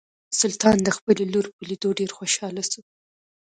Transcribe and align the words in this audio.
سلطان 0.39 0.77
د 0.83 0.89
خپلې 0.97 1.23
لور 1.33 1.45
په 1.55 1.61
لیدو 1.69 1.89
ډیر 1.99 2.09
خوشحاله 2.17 2.63
شو. 2.71 2.81